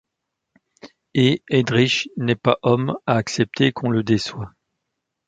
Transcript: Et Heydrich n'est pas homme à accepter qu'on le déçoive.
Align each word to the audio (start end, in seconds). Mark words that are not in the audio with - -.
Et 1.13 1.43
Heydrich 1.51 2.09
n'est 2.17 2.33
pas 2.35 2.57
homme 2.63 2.95
à 3.05 3.17
accepter 3.17 3.71
qu'on 3.71 3.91
le 3.91 4.01
déçoive. 4.01 4.49